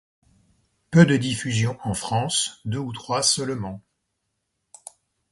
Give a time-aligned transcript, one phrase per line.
[0.89, 3.83] Peu de diffusions en France, deux ou trois seulement.